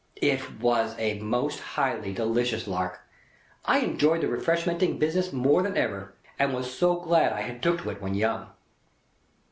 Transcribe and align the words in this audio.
It 0.15 0.59
was 0.59 0.95
a 0.97 1.19
most 1.19 1.59
highly 1.59 2.11
delicious 2.11 2.65
lark. 2.67 3.01
I 3.65 3.81
enjoyed 3.81 4.21
the 4.21 4.27
Refreshmenting 4.29 4.97
business 4.97 5.31
more 5.31 5.61
than 5.61 5.77
ever, 5.77 6.15
and 6.39 6.55
was 6.55 6.73
so 6.75 6.99
glad 6.99 7.31
I 7.33 7.41
had 7.41 7.61
took 7.61 7.83
to 7.83 7.91
it 7.91 8.01
when 8.01 8.15
young. 8.15 8.47